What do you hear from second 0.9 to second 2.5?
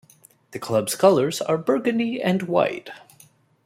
colors are Burgundy and